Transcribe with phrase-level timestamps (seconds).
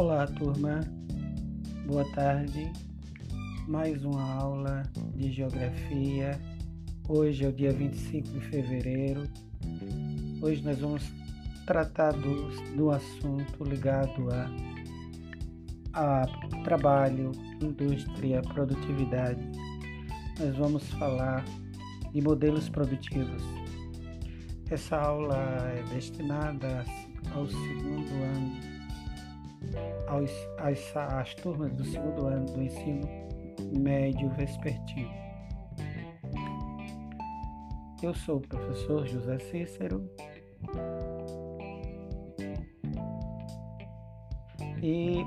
[0.00, 0.80] Olá, turma.
[1.86, 2.72] Boa tarde.
[3.68, 4.82] Mais uma aula
[5.14, 6.40] de geografia.
[7.06, 9.28] Hoje é o dia 25 de fevereiro.
[10.40, 11.04] Hoje nós vamos
[11.66, 14.26] tratar do, do assunto ligado
[15.92, 16.26] a, a
[16.64, 19.44] trabalho, indústria, produtividade.
[20.38, 21.44] Nós vamos falar
[22.10, 23.42] de modelos produtivos.
[24.70, 25.36] Essa aula
[25.76, 26.86] é destinada
[27.34, 28.69] ao segundo ano
[30.10, 33.08] aos, às, às turmas do segundo ano do ensino
[33.78, 35.10] médio vespertino.
[38.02, 40.10] Eu sou o professor José Cícero
[44.82, 45.18] e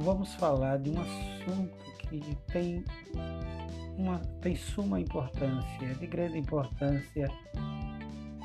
[0.00, 2.84] vamos falar de um assunto que tem
[3.96, 7.28] uma tem suma importância, de grande importância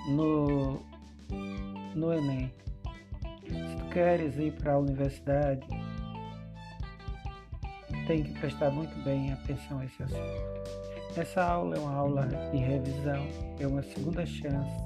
[0.10, 0.82] no
[1.96, 2.54] no Enem
[3.96, 5.65] queres ir para a universidade,
[8.05, 11.15] tem que prestar muito bem atenção a esse assunto.
[11.15, 13.26] Essa aula é uma aula de revisão,
[13.57, 14.84] é uma segunda chance.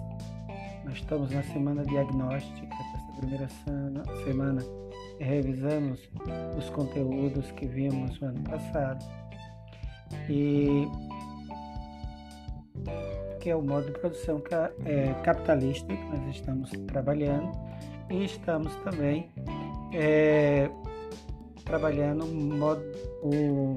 [0.85, 3.49] Nós estamos na semana diagnóstica, essa primeira
[4.23, 4.61] semana
[5.19, 6.07] revisamos
[6.55, 9.03] os conteúdos que vimos no ano passado.
[10.29, 10.87] E
[13.41, 14.39] que é o modo de produção
[14.85, 17.68] é, capitalista que nós estamos trabalhando
[18.09, 19.29] e estamos também
[19.93, 20.69] é,
[21.63, 23.75] trabalhando o,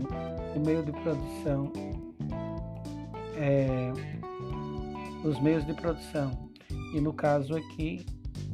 [0.56, 1.72] o, meio de produção,
[3.36, 3.92] é,
[5.24, 6.50] os meios de produção.
[6.94, 8.04] E no caso aqui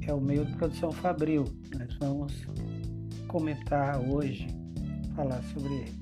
[0.06, 1.44] é o meio de produção Fabril.
[1.76, 2.32] Nós vamos
[3.28, 4.46] comentar hoje,
[5.14, 5.98] falar sobre ele.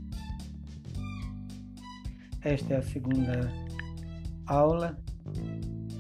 [2.43, 3.53] Esta é a segunda
[4.47, 4.97] aula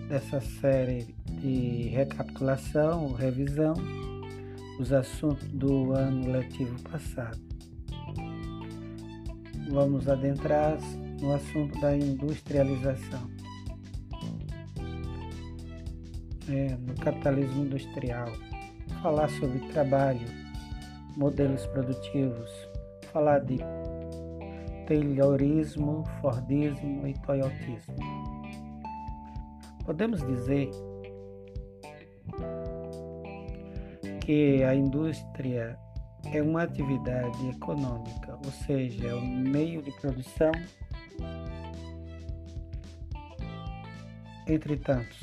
[0.08, 1.15] dessa série
[1.46, 3.74] de recapitulação, revisão
[4.78, 7.38] dos assuntos do ano letivo passado.
[9.70, 10.76] Vamos adentrar
[11.20, 13.30] no assunto da industrialização.
[16.48, 18.26] É, no capitalismo industrial,
[19.00, 20.26] falar sobre trabalho,
[21.16, 22.50] modelos produtivos,
[23.12, 23.58] falar de
[24.88, 27.96] Taylorismo, Fordismo e Toyotismo.
[29.84, 30.70] Podemos dizer
[34.26, 35.78] que a indústria
[36.32, 40.50] é uma atividade econômica, ou seja, é um meio de produção.
[44.48, 45.16] Entretanto,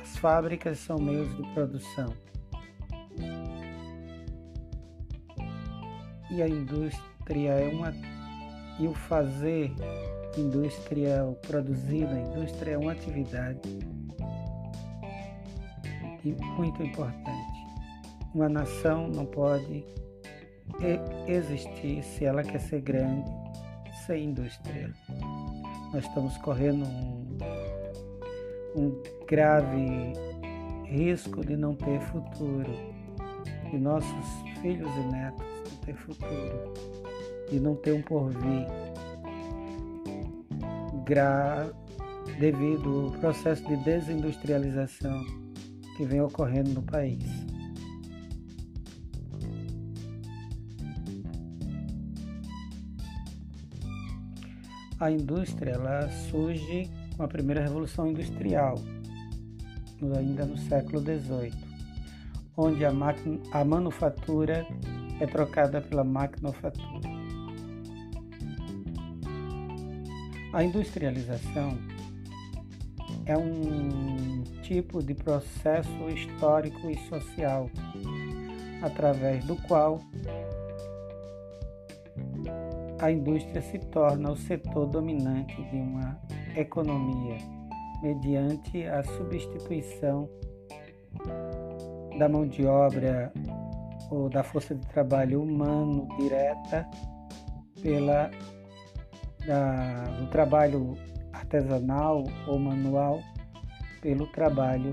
[0.00, 2.14] as fábricas são meios de produção.
[6.30, 7.92] E a indústria é uma
[8.80, 9.70] e o fazer
[10.38, 13.60] indústria, o produzir na indústria é uma atividade
[16.32, 17.33] muito importante.
[18.34, 19.84] Uma nação não pode
[21.28, 23.30] existir se ela quer ser grande
[24.06, 24.92] sem indústria.
[25.92, 27.38] Nós estamos correndo um,
[28.74, 30.12] um grave
[30.86, 32.72] risco de não ter futuro,
[33.70, 34.26] de nossos
[34.60, 36.74] filhos e netos não ter futuro,
[37.48, 38.66] de não ter um porvir.
[41.04, 41.72] Gra
[42.40, 45.24] devido ao processo de desindustrialização
[45.96, 47.53] que vem ocorrendo no país.
[55.00, 58.76] A indústria ela surge com a primeira revolução industrial,
[60.16, 61.52] ainda no século XVIII,
[62.56, 62.90] onde a,
[63.52, 64.66] a manufatura
[65.20, 67.08] é trocada pela maquinofatura.
[70.52, 71.76] A industrialização
[73.26, 77.68] é um tipo de processo histórico e social
[78.82, 80.00] através do qual
[83.04, 86.18] a indústria se torna o setor dominante de uma
[86.56, 87.36] economia
[88.02, 90.26] mediante a substituição
[92.18, 93.30] da mão de obra
[94.10, 96.88] ou da força de trabalho humano direta
[97.82, 98.30] pela
[99.46, 100.94] da, do trabalho
[101.30, 103.20] artesanal ou manual
[104.00, 104.92] pelo trabalho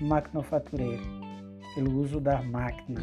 [0.00, 1.04] maquinofatureiro,
[1.76, 3.02] pelo uso da máquina.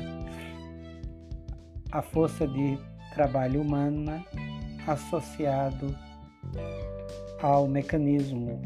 [1.94, 2.78] A força de
[3.14, 4.26] trabalho humana
[4.88, 5.96] associado
[7.42, 8.62] ao mecanismo,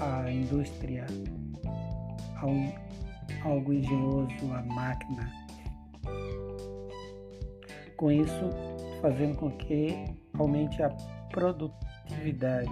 [0.00, 1.06] à indústria,
[2.36, 2.72] a um,
[3.44, 5.30] algo engenhoso, a máquina.
[7.96, 8.50] Com isso,
[9.00, 10.04] fazendo com que
[10.38, 10.90] aumente a
[11.30, 12.70] produtividade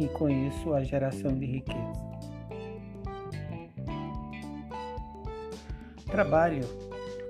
[0.00, 2.11] e com isso a geração de riqueza.
[6.12, 6.62] Trabalho.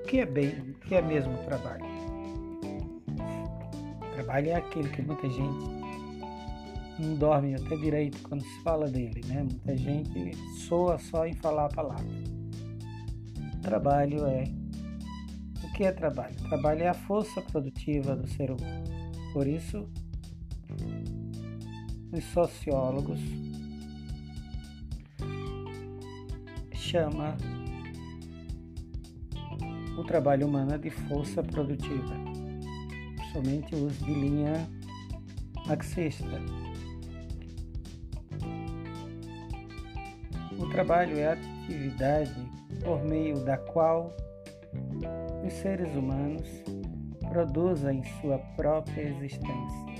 [0.02, 0.58] O que é bem?
[0.58, 1.84] O que é mesmo trabalho?
[4.14, 5.70] Trabalho é aquele que muita gente
[6.99, 9.44] não dorme até direito quando se fala dele, né?
[9.44, 10.37] Muita gente
[10.67, 12.05] soa só em falar a palavra.
[13.62, 14.46] Trabalho é.
[15.62, 16.35] O que é trabalho?
[16.49, 18.82] Trabalho é a força produtiva do ser humano.
[19.32, 19.88] Por isso,
[22.12, 23.20] os sociólogos
[26.75, 27.37] chama
[29.96, 32.14] o trabalho humano de força produtiva,
[33.32, 34.68] somente os de linha
[35.66, 36.40] marxista.
[40.58, 42.34] O trabalho é a atividade
[42.84, 44.14] por meio da qual
[45.44, 46.48] os seres humanos
[47.28, 49.92] produzem sua própria existência.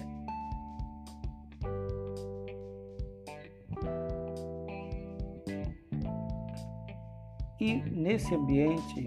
[7.60, 9.06] E nesse ambiente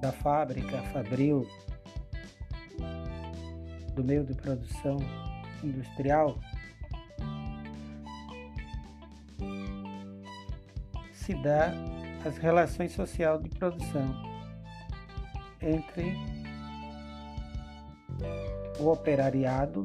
[0.00, 1.46] da fábrica, fabril,
[3.94, 4.96] do meio de produção
[5.62, 6.38] industrial,
[11.12, 11.72] se dá
[12.24, 14.14] as relações sociais de produção
[15.60, 16.16] entre
[18.78, 19.82] o operariado,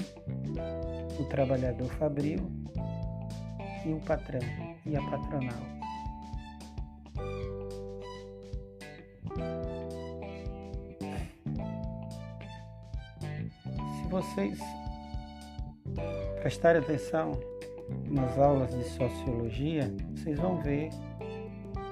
[1.19, 2.39] o trabalhador fabril
[3.85, 4.41] e o patrão
[4.85, 5.82] e a patronal.
[14.13, 14.59] Vocês
[16.39, 17.31] prestarem atenção
[18.11, 20.89] nas aulas de sociologia, vocês vão ver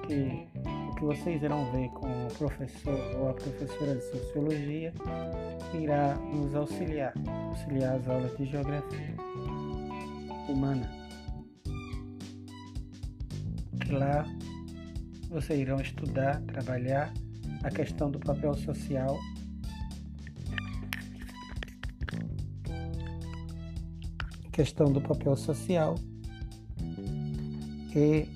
[0.05, 4.93] que o que vocês irão ver com o professor ou a professora de sociologia
[5.73, 7.11] irá nos auxiliar,
[7.49, 9.15] auxiliar as aulas de geografia
[10.47, 10.91] humana.
[13.89, 14.25] Lá
[15.27, 17.11] vocês irão estudar, trabalhar
[17.63, 19.17] a questão do papel social
[24.51, 25.95] questão do papel social
[27.95, 28.27] e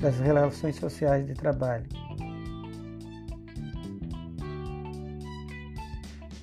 [0.00, 1.86] das relações sociais de trabalho.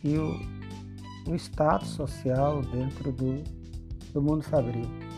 [0.04, 3.44] E o, o status social dentro do,
[4.14, 5.09] do mundo fabril.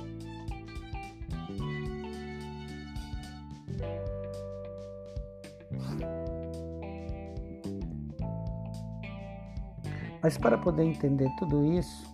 [10.21, 12.06] Mas para poder entender tudo isso,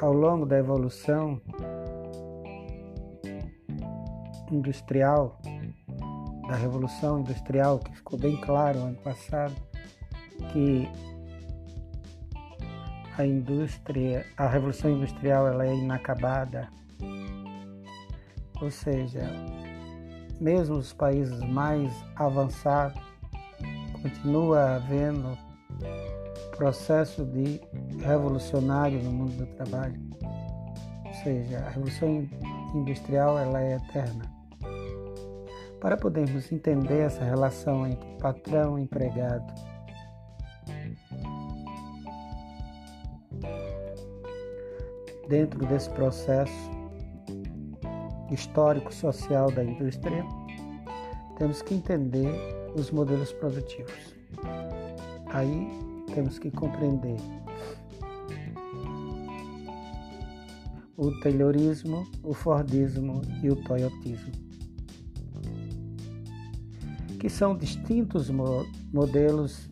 [0.00, 1.40] ao longo da evolução
[4.50, 5.38] industrial,
[6.48, 9.54] da revolução industrial, que ficou bem claro ano passado,
[10.52, 10.88] que
[13.16, 16.68] a indústria, a revolução industrial ela é inacabada.
[18.60, 19.20] Ou seja,
[20.40, 23.00] mesmo os países mais avançados
[24.02, 25.36] continua havendo
[26.60, 27.58] processo de
[28.04, 29.98] revolucionário no mundo do trabalho.
[31.06, 32.28] Ou seja, a revolução
[32.74, 34.30] industrial ela é eterna.
[35.80, 39.54] Para podermos entender essa relação entre patrão e empregado,
[45.30, 46.70] dentro desse processo
[48.30, 50.22] histórico social da indústria,
[51.38, 52.30] temos que entender
[52.76, 54.14] os modelos produtivos.
[55.32, 57.16] Aí temos que compreender
[60.96, 64.32] o Taylorismo, o Fordismo e o Toyotismo,
[67.18, 69.70] que são distintos mo modelos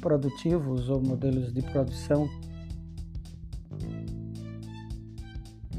[0.00, 2.28] produtivos ou modelos de produção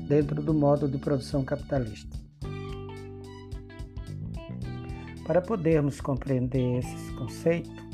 [0.08, 2.16] dentro do modo de produção capitalista.
[5.26, 7.87] Para podermos compreender esses conceitos,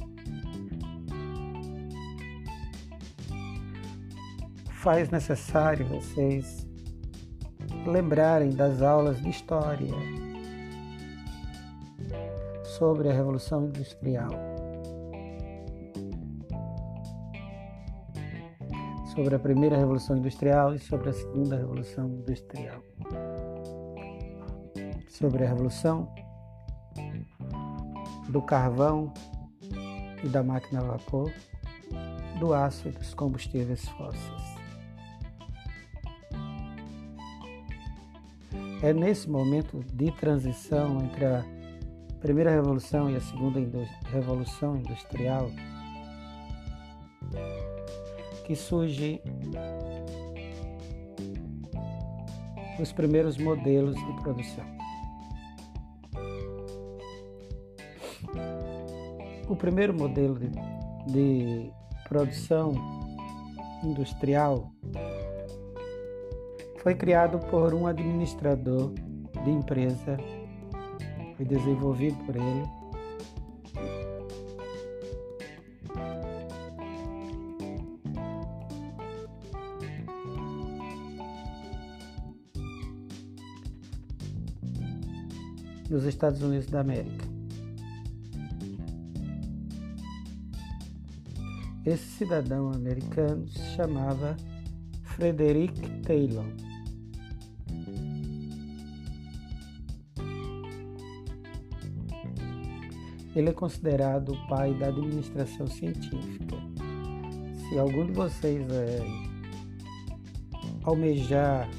[4.84, 6.68] faz necessário vocês
[7.88, 9.94] lembrarem das aulas de história
[12.66, 14.30] sobre a Revolução Industrial,
[19.16, 22.84] sobre a primeira Revolução Industrial e sobre a segunda Revolução Industrial,
[25.08, 26.14] sobre a Revolução
[28.28, 29.14] do carvão
[30.22, 31.32] e da máquina a vapor,
[32.38, 34.53] do aço e dos combustíveis fósseis.
[38.84, 41.42] É nesse momento de transição entre a
[42.20, 43.58] primeira revolução e a segunda
[44.12, 45.50] revolução industrial
[48.46, 49.22] que surge
[52.78, 54.66] os primeiros modelos de produção.
[59.48, 60.50] O primeiro modelo de,
[61.14, 61.72] de
[62.10, 62.74] produção
[63.82, 64.70] industrial
[66.84, 68.92] foi criado por um administrador
[69.46, 70.18] de empresa,
[71.38, 72.84] foi desenvolvido por ele.
[85.90, 87.26] Nos Estados Unidos da América.
[91.86, 94.36] Esse cidadão americano se chamava
[95.04, 96.46] Frederick Taylor.
[103.36, 106.56] Ele é considerado o pai da administração científica.
[107.58, 109.00] Se algum de vocês é,
[110.84, 111.70] almejar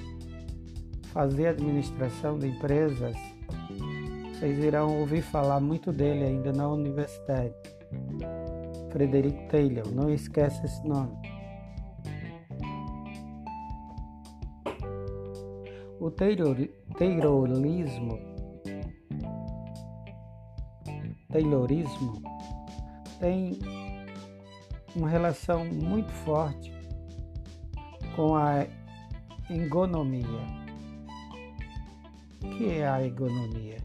[1.12, 3.16] fazer administração de empresas,
[4.32, 7.54] vocês irão ouvir falar muito dele ainda na universidade.
[8.90, 11.16] Frederick Taylor, não esqueça esse nome.
[16.00, 18.33] O Taylorismo
[21.34, 22.22] Taylorismo
[23.18, 23.58] tem
[24.94, 26.72] uma relação muito forte
[28.14, 28.64] com a
[29.50, 30.24] ergonomia.
[32.40, 33.78] O que é a ergonomia?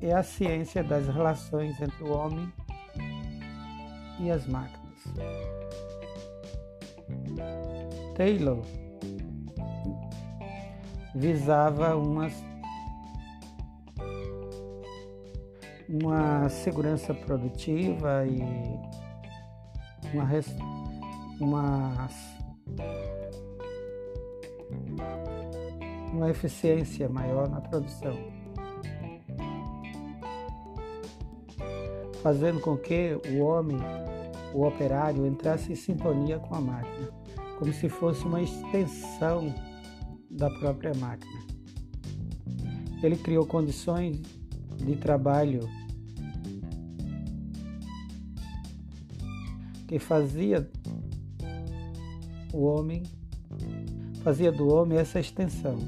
[0.00, 2.50] É a ciência das relações entre o homem
[4.20, 5.02] e as máquinas.
[8.16, 8.62] Taylor
[11.14, 12.30] visava uma,
[15.88, 18.40] uma segurança produtiva e
[20.12, 20.28] uma,
[21.40, 22.08] uma,
[26.12, 28.16] uma eficiência maior na produção.
[32.22, 33.78] Fazendo com que o homem
[34.54, 37.08] o operário entrasse em sintonia com a máquina,
[37.58, 39.54] como se fosse uma extensão
[40.30, 41.46] da própria máquina.
[43.02, 44.20] Ele criou condições
[44.84, 45.60] de trabalho
[49.86, 50.68] que fazia
[52.52, 53.02] o homem
[54.22, 55.78] fazia do homem essa extensão,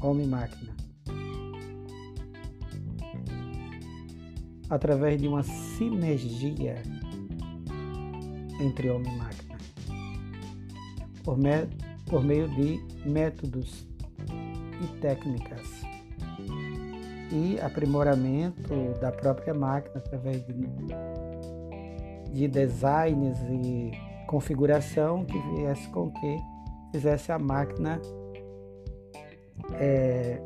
[0.00, 0.72] homem-máquina.
[4.70, 6.80] Através de uma sinergia
[8.60, 9.58] entre homem e máquina,
[11.22, 11.66] por, me,
[12.06, 13.84] por meio de métodos
[14.82, 15.83] e técnicas
[17.34, 20.54] e aprimoramento da própria máquina através de,
[22.30, 23.90] de designs e
[24.28, 26.36] configuração que viesse com que
[26.92, 28.00] fizesse a máquina
[29.74, 30.40] é,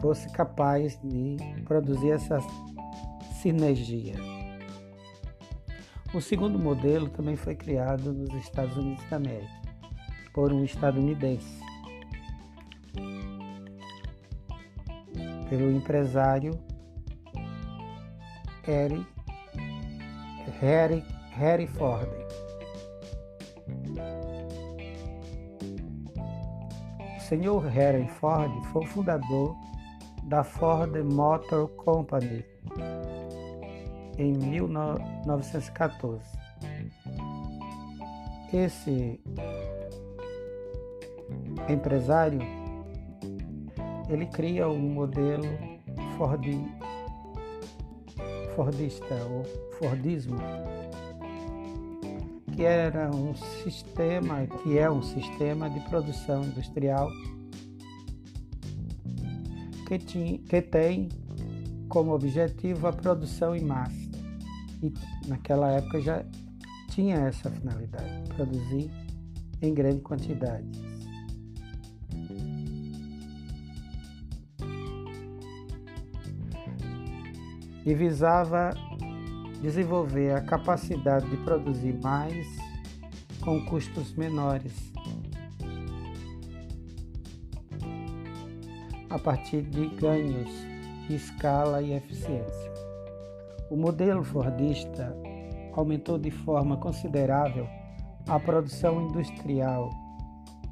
[0.00, 2.38] fosse capaz de produzir essa
[3.42, 4.14] sinergia.
[6.14, 9.58] O segundo modelo também foi criado nos Estados Unidos da América
[10.32, 11.60] por um estadunidense,
[15.48, 16.58] pelo empresário
[18.64, 19.06] Harry,
[20.60, 22.08] Harry, Harry Ford.
[27.16, 29.56] O senhor Harry Ford foi o fundador
[30.24, 32.44] da Ford Motor Company
[34.18, 36.22] em 1914.
[38.52, 39.20] Esse
[41.68, 42.57] empresário
[44.08, 45.44] ele cria um modelo
[46.16, 46.44] Ford,
[48.54, 49.44] Fordista ou
[49.78, 50.38] Fordismo,
[52.54, 57.08] que era um sistema, que é um sistema de produção industrial
[59.86, 61.08] que, tinha, que tem
[61.88, 64.08] como objetivo a produção em massa
[64.82, 64.92] e
[65.26, 66.24] naquela época já
[66.90, 68.90] tinha essa finalidade, produzir
[69.62, 70.66] em grande quantidade.
[77.88, 78.74] E visava
[79.62, 82.46] desenvolver a capacidade de produzir mais
[83.40, 84.92] com custos menores,
[89.08, 90.50] a partir de ganhos
[91.06, 92.74] de escala e eficiência.
[93.70, 95.16] O modelo Fordista
[95.72, 97.66] aumentou de forma considerável
[98.28, 99.88] a produção industrial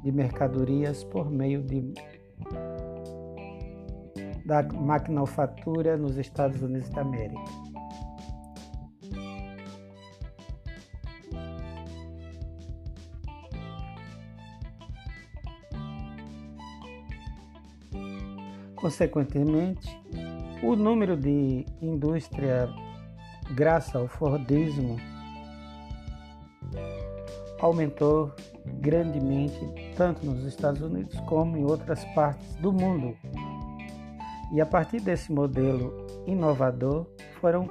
[0.03, 1.95] de mercadorias por meio de,
[4.47, 7.41] da maquinofatura nos Estados Unidos da América.
[18.75, 19.97] Consequentemente,
[20.63, 22.67] O número de indústria,
[23.53, 24.97] graças ao Fordismo,
[27.59, 28.33] aumentou
[28.81, 29.59] grandemente,
[29.95, 33.15] tanto nos Estados Unidos como em outras partes do mundo.
[34.51, 35.93] E a partir desse modelo
[36.25, 37.05] inovador
[37.39, 37.69] foram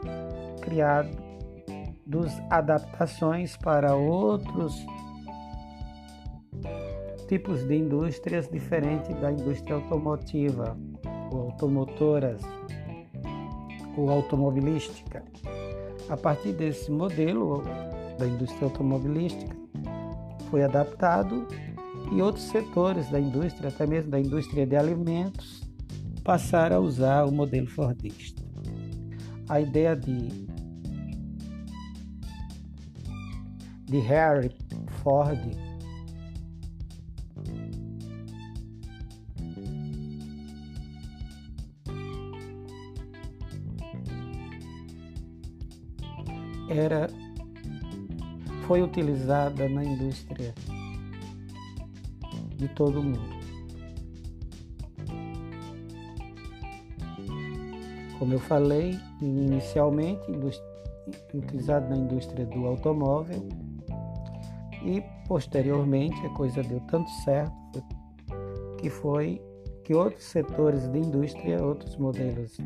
[0.60, 4.84] criados adaptações para outros
[7.28, 10.76] tipos de indústrias diferentes da indústria automotiva,
[11.32, 12.40] ou automotoras,
[13.96, 15.24] ou automobilística.
[16.08, 17.62] A partir desse modelo
[18.18, 19.56] da indústria automobilística,
[20.50, 21.46] foi adaptado
[22.12, 25.65] e outros setores da indústria, até mesmo da indústria de alimentos,
[26.26, 28.42] passaram a usar o modelo Fordista.
[29.48, 30.28] A ideia de,
[33.84, 34.50] de Harry
[35.04, 35.38] Ford
[46.68, 47.08] era
[48.66, 50.52] foi utilizada na indústria
[52.56, 53.35] de todo mundo.
[58.18, 60.22] Como eu falei inicialmente,
[61.34, 63.46] utilizado na indústria do automóvel.
[64.84, 67.82] E posteriormente a coisa deu tanto certo
[68.78, 69.40] que foi
[69.84, 72.56] que outros setores de indústria, outros modelos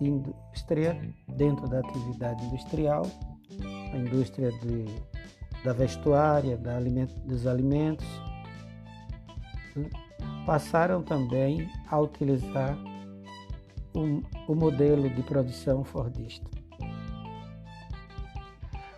[0.00, 0.98] de indústria
[1.36, 3.02] dentro da atividade industrial,
[3.92, 4.84] a indústria de,
[5.64, 8.06] da vestuária, da aliment, dos alimentos,
[10.44, 12.78] passaram também a utilizar
[13.96, 14.22] o,
[14.52, 16.48] o modelo de produção fordista.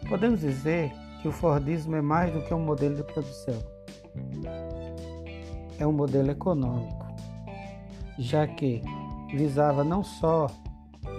[0.09, 3.62] Podemos dizer que o Fordismo é mais do que um modelo de produção.
[5.79, 7.07] É um modelo econômico,
[8.18, 8.83] já que
[9.35, 10.49] visava não só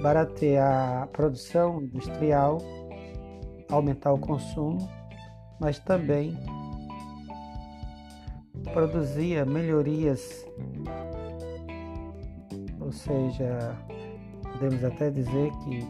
[0.02, 2.58] baratear a produção industrial,
[3.70, 4.90] aumentar o consumo,
[5.60, 6.38] mas também
[8.74, 10.46] produzia melhorias,
[12.90, 13.78] ou seja,
[14.52, 15.86] podemos até dizer que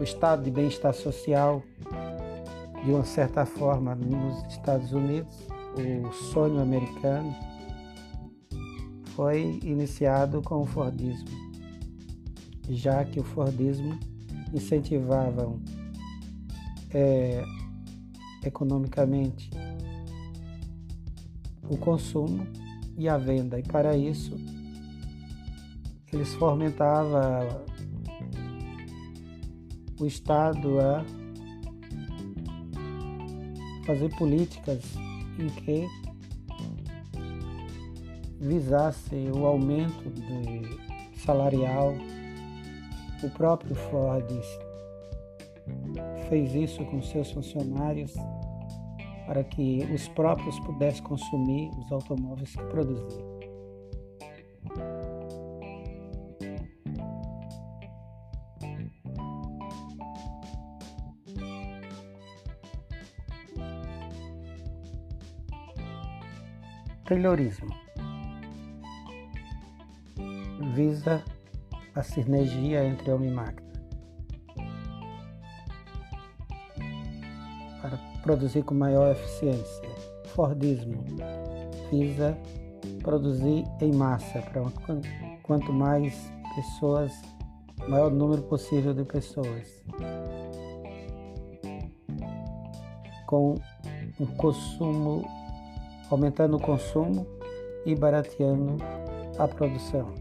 [0.00, 1.62] o estado de bem-estar social,
[2.84, 5.32] de uma certa forma, nos Estados Unidos,
[5.76, 7.32] o sonho americano,
[9.14, 11.28] foi iniciado com o Fordismo,
[12.68, 13.96] já que o Fordismo
[14.52, 15.56] incentivava
[16.92, 17.40] é,
[18.44, 19.48] economicamente
[21.70, 22.44] o consumo
[22.98, 24.36] e a venda, e para isso
[26.14, 27.64] eles fomentavam
[30.00, 31.04] o Estado a
[33.84, 34.82] fazer políticas
[35.38, 35.88] em que
[38.38, 41.94] visasse o aumento de salarial.
[43.22, 44.30] O próprio Ford
[46.28, 48.14] fez isso com seus funcionários
[49.26, 53.33] para que os próprios pudessem consumir os automóveis que produziam.
[67.14, 67.68] Taylorismo
[70.74, 71.22] visa
[71.94, 73.72] a sinergia entre homem e máquina.
[77.80, 79.88] Para produzir com maior eficiência.
[80.34, 81.04] Fordismo
[81.88, 82.36] visa
[83.00, 84.62] produzir em massa, para
[85.44, 87.12] quanto mais pessoas,
[87.86, 89.84] maior número possível de pessoas.
[93.24, 93.54] Com
[94.18, 95.43] um consumo
[96.14, 97.26] aumentando o consumo
[97.84, 98.76] e barateando
[99.36, 100.14] a produção.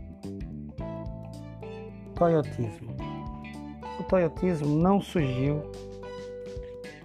[2.15, 2.95] Toyotismo.
[3.99, 5.61] O toyotismo não surgiu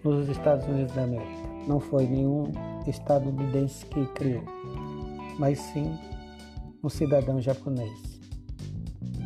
[0.03, 1.49] nos Estados Unidos da América.
[1.67, 2.51] Não foi nenhum
[2.87, 4.43] estadunidense que criou,
[5.39, 5.99] mas sim
[6.83, 8.19] um cidadão japonês.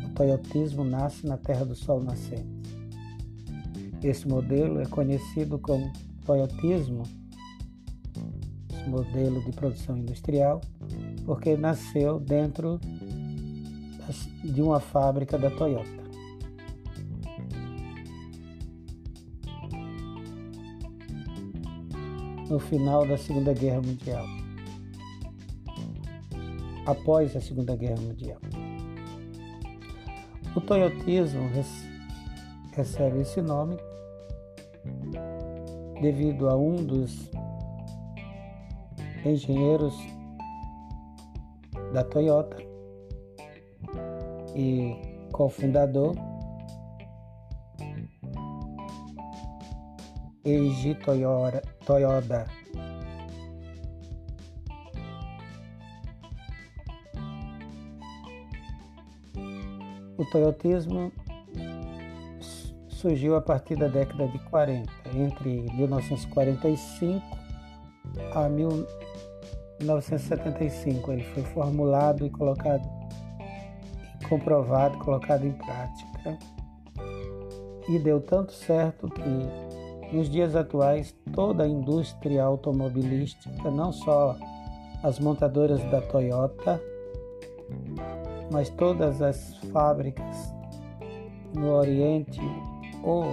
[0.05, 2.51] O toyotismo nasce na Terra do Sol Nascente.
[4.03, 5.89] Esse modelo é conhecido como
[6.25, 7.03] toyotismo
[8.87, 10.61] modelo de produção industrial,
[11.25, 12.79] porque nasceu dentro
[14.43, 16.03] de uma fábrica da Toyota.
[22.49, 24.25] No final da Segunda Guerra Mundial.
[26.85, 28.39] Após a Segunda Guerra Mundial.
[30.55, 31.49] O toyotismo
[32.75, 33.75] recebe esse nome
[35.99, 37.32] devido a um dos
[39.25, 39.95] engenheiros
[41.93, 42.57] da Toyota,
[44.55, 46.15] e cofundador,
[50.45, 50.95] Eiji
[51.85, 52.45] Toyoda.
[60.17, 61.11] O toyotismo
[62.87, 67.21] surgiu a partir da década de 40, entre 1945
[68.35, 68.47] a
[69.83, 71.11] 1975.
[71.11, 72.87] Ele foi formulado e colocado,
[74.27, 76.37] comprovado, colocado em prática.
[77.87, 84.37] E deu tanto certo que, nos dias atuais, toda a indústria automobilística, não só
[85.03, 86.81] as montadoras da Toyota,
[88.49, 90.53] mas todas as fábricas
[91.53, 92.41] no Oriente
[93.03, 93.25] ou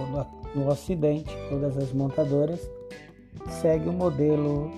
[0.53, 2.59] no, Ocidente, todas as montadoras,
[3.61, 4.69] segue o modelo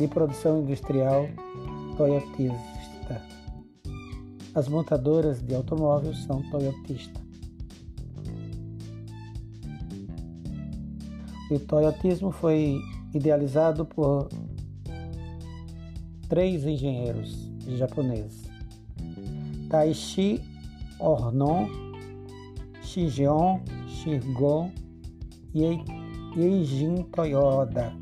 [0.00, 1.28] de produção industrial
[1.98, 3.22] toyotista.
[4.54, 7.22] As montadoras de automóveis são toyotistas.
[11.50, 12.80] O toyotismo foi
[13.12, 14.28] idealizado por
[16.30, 18.44] três engenheiros japoneses:
[19.68, 20.40] Taishi
[20.98, 21.68] Ornon
[22.82, 24.70] Shigeon Shigon
[25.54, 25.84] e
[26.36, 27.99] Eijin Toyoda.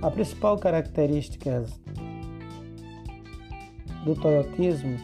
[0.00, 1.64] A principal característica
[4.04, 4.96] do toyotismo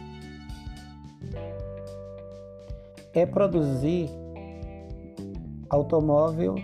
[3.12, 4.08] é produzir
[5.68, 6.54] automóvel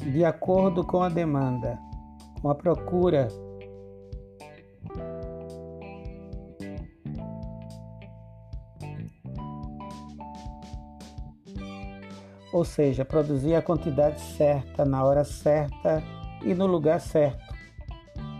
[0.00, 1.78] de acordo com a demanda,
[2.40, 3.28] com a procura.
[12.52, 16.02] Ou seja, produzir a quantidade certa, na hora certa
[16.42, 17.45] e no lugar certo,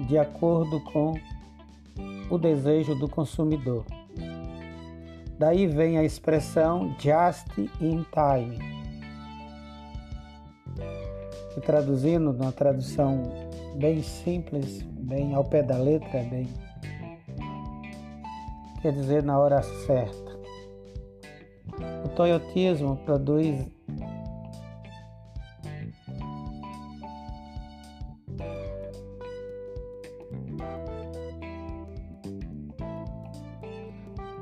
[0.06, 1.14] de acordo com
[2.30, 3.84] o desejo do consumidor.
[5.38, 7.46] Daí vem a expressão just
[7.80, 8.58] in time,
[11.54, 13.22] que traduzindo, numa tradução
[13.76, 16.48] bem simples, bem ao pé da letra, bem
[18.86, 20.36] quer dizer na hora certa.
[22.04, 23.66] O toyotismo produz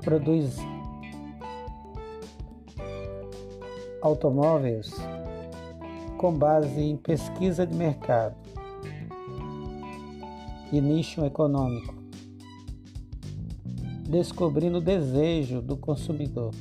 [0.04, 0.58] produz
[4.02, 4.92] automóveis
[6.18, 8.36] com base em pesquisa de mercado
[10.70, 11.94] e nicho econômico,
[14.06, 16.52] descobrindo o desejo do consumidor.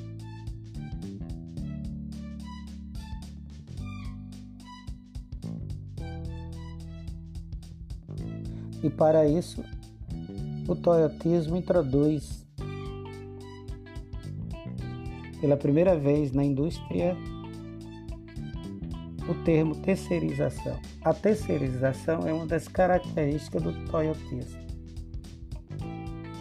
[8.81, 9.63] E para isso,
[10.67, 12.42] o toyotismo introduz
[15.43, 17.17] pela primeira vez na indústria
[19.27, 20.79] o termo terceirização.
[21.03, 24.61] A terceirização é uma das características do toyotismo.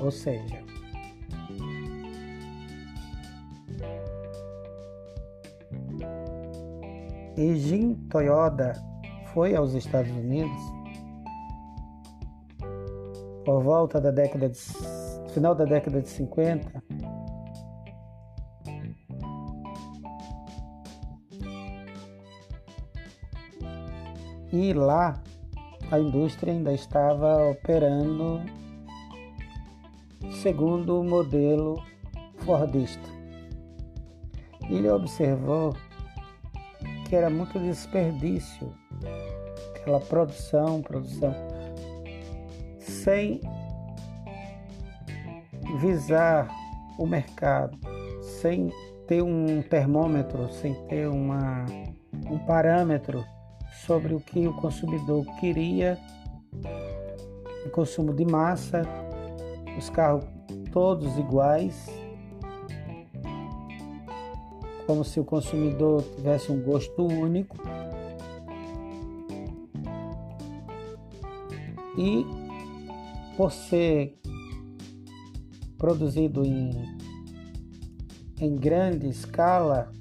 [0.00, 0.62] Ou seja,
[7.36, 8.72] Eijin Toyoda
[9.34, 10.62] foi aos Estados Unidos
[13.44, 14.60] por volta da década de
[15.32, 16.81] final da década de 50
[24.52, 25.14] E lá
[25.90, 28.42] a indústria ainda estava operando
[30.42, 31.82] segundo o modelo
[32.38, 33.08] Fordista.
[34.68, 35.74] Ele observou
[37.08, 38.72] que era muito desperdício
[39.74, 41.34] aquela produção, produção
[42.78, 43.40] sem
[45.80, 46.48] visar
[46.98, 47.78] o mercado,
[48.40, 48.70] sem
[49.06, 51.64] ter um termômetro, sem ter uma,
[52.30, 53.24] um parâmetro
[53.72, 55.98] sobre o que o consumidor queria,
[57.66, 58.82] o consumo de massa,
[59.78, 60.24] os carros
[60.70, 61.88] todos iguais,
[64.86, 67.56] como se o consumidor tivesse um gosto único.
[71.96, 72.24] E
[73.36, 74.18] por ser
[75.78, 76.70] produzido em,
[78.40, 79.92] em grande escala,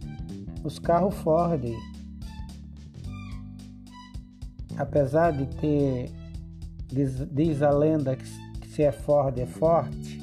[0.64, 1.64] os carros Ford
[4.82, 6.12] apesar de ter,
[6.88, 8.28] diz, diz a lenda que,
[8.68, 10.20] se é Ford é forte,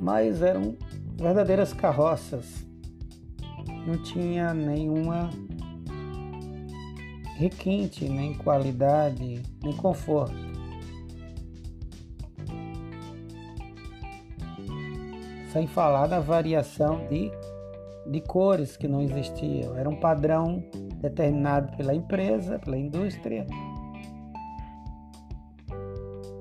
[0.00, 0.76] mas eram
[1.16, 2.66] verdadeiras carroças.
[3.86, 5.30] Não tinha nenhuma
[7.36, 10.52] requinte, nem qualidade, nem conforto.
[15.52, 17.30] Sem falar da variação de,
[18.06, 19.76] de cores que não existiam.
[19.76, 20.62] Era um padrão
[21.02, 23.44] determinado pela empresa, pela indústria.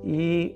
[0.05, 0.55] E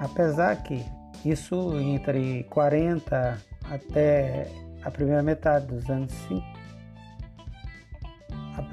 [0.00, 0.84] apesar que
[1.24, 3.38] isso entre 40
[3.70, 4.48] até
[4.84, 6.62] a primeira metade dos anos 50,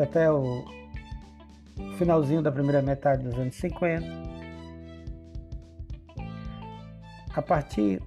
[0.03, 0.63] até o
[1.97, 4.05] finalzinho da primeira metade dos anos 50.
[7.35, 8.01] A partir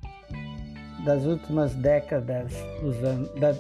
[1.04, 3.52] das últimas décadas dos, anos, da,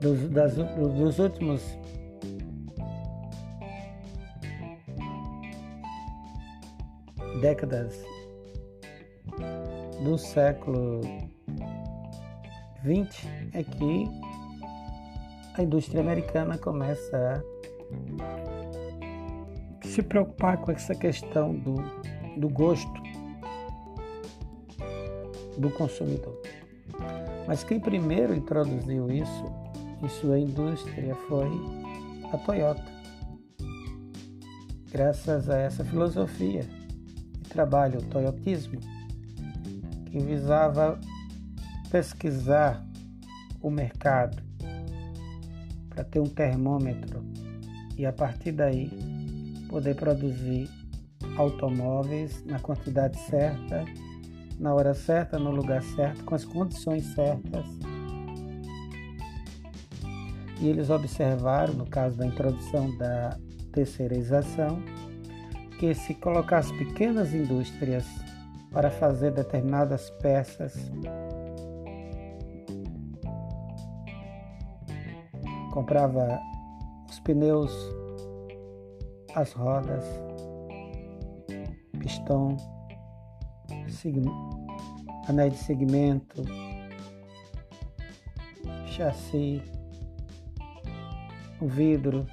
[0.00, 1.62] dos, das, dos últimos
[7.40, 8.02] décadas
[10.02, 11.00] do século
[12.82, 14.08] XX é que
[15.54, 17.42] a indústria americana começa
[19.82, 21.74] a se preocupar com essa questão do,
[22.38, 23.02] do gosto
[25.58, 26.40] do consumidor.
[27.48, 29.44] Mas quem primeiro introduziu isso
[30.02, 31.48] em sua indústria foi
[32.30, 32.84] a Toyota.
[34.92, 38.78] Graças a essa filosofia de trabalho, o toyotismo,
[40.10, 41.00] que visava
[41.90, 42.86] pesquisar
[43.62, 44.42] o mercado
[45.88, 47.24] para ter um termômetro
[47.96, 48.90] e a partir daí
[49.70, 50.68] poder produzir
[51.38, 53.86] automóveis na quantidade certa,
[54.58, 57.66] na hora certa, no lugar certo, com as condições certas.
[60.60, 63.38] E eles observaram, no caso da introdução da
[63.72, 64.82] terceirização,
[65.78, 68.04] que se colocasse pequenas indústrias
[68.72, 70.74] para fazer determinadas peças.
[75.72, 76.40] Comprava
[77.08, 77.72] os pneus,
[79.36, 80.04] as rodas,
[82.00, 82.56] pistão,
[85.28, 86.44] anéis de segmento,
[88.86, 89.62] chassi,
[91.60, 92.26] o vidro,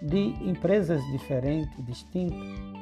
[0.00, 2.72] de empresas diferentes, distintas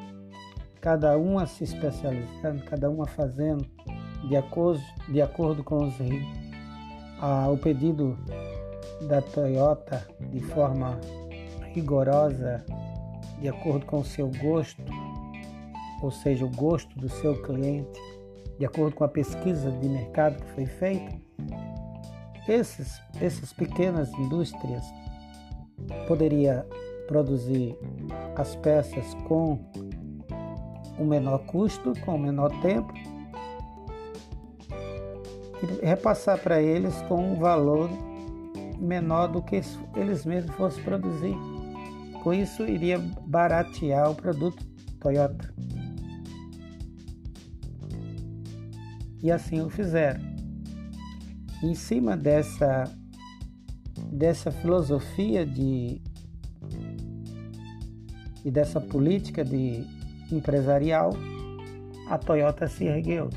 [0.81, 3.67] cada uma se especializando, cada uma fazendo
[4.29, 5.95] de acordo, de acordo com os,
[7.21, 8.19] a, o pedido
[9.07, 10.99] da Toyota de forma
[11.75, 12.65] rigorosa,
[13.41, 14.83] de acordo com o seu gosto,
[16.03, 18.01] ou seja, o gosto do seu cliente,
[18.59, 21.21] de acordo com a pesquisa de mercado que foi feita,
[22.49, 24.85] esses, essas pequenas indústrias
[26.07, 26.67] poderia
[27.07, 27.77] produzir
[28.37, 29.59] as peças com
[30.99, 32.93] um menor custo, com um menor tempo,
[35.63, 37.91] e repassar para eles com um valor
[38.79, 39.61] menor do que
[39.97, 41.37] eles mesmos fossem produzir.
[42.23, 44.65] Com isso, iria baratear o produto
[45.01, 45.53] Toyota.
[49.23, 50.21] E assim o fizeram.
[51.63, 52.85] Em cima dessa,
[54.11, 56.01] dessa filosofia de,
[58.45, 59.85] e dessa política de
[60.33, 61.11] empresarial,
[62.09, 63.29] a Toyota se ergueu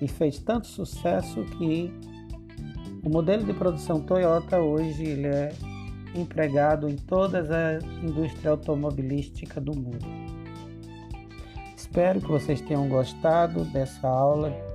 [0.00, 1.92] e fez tanto sucesso que
[3.04, 5.52] o modelo de produção Toyota hoje ele é
[6.14, 10.06] empregado em toda a indústria automobilística do mundo.
[11.76, 14.67] Espero que vocês tenham gostado dessa aula.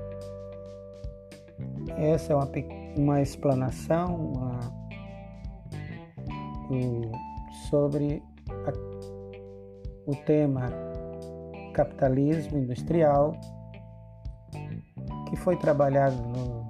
[1.97, 2.49] Essa é uma,
[2.97, 4.60] uma explanação uma,
[6.69, 7.12] o,
[7.69, 10.69] sobre a, o tema
[11.73, 13.34] capitalismo industrial,
[15.29, 16.69] que foi trabalhado no,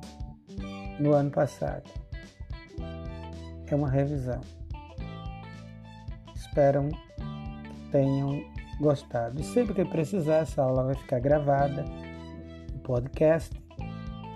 [0.99, 1.89] no ano passado.
[3.67, 4.41] É uma revisão.
[6.35, 8.43] Espero que tenham
[8.79, 9.41] gostado.
[9.41, 11.83] E sempre que precisar, essa aula vai ficar gravada
[12.71, 13.62] no podcast.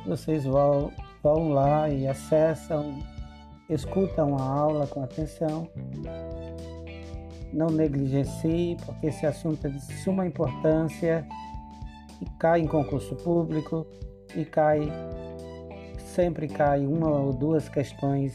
[0.08, 0.92] Vocês vão,
[1.22, 2.98] vão lá e acessam,
[3.70, 5.70] escutam a aula com atenção.
[7.52, 11.28] Não negligencie, porque esse assunto é de suma importância
[12.22, 13.86] e cai em concurso público
[14.36, 14.90] e cai,
[16.16, 18.34] sempre cai uma ou duas questões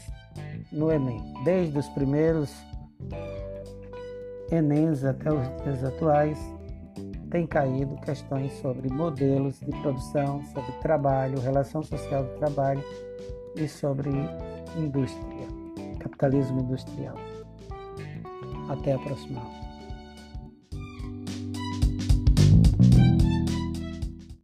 [0.71, 2.53] no Enem, desde os primeiros
[4.51, 6.37] Enems até os dias atuais,
[7.33, 12.83] tem caído questões sobre modelos de produção, sobre trabalho, relação social do trabalho
[13.55, 14.11] e sobre
[14.77, 15.47] indústria,
[15.99, 17.15] capitalismo industrial.
[18.69, 19.62] Até a próxima